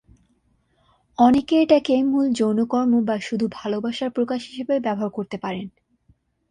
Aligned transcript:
অনেকে 1.17 1.55
এটাকে 1.61 1.93
মূল 2.03 2.27
যৌনকর্ম 2.33 2.93
বা 3.03 3.15
শুধু 3.19 3.45
ভালোবাসার 3.51 4.09
প্রকাশ 4.09 4.41
হিসেবে 4.49 4.75
ব্যবহার 4.79 5.09
করতে 5.09 5.37
পারেন। 5.37 5.67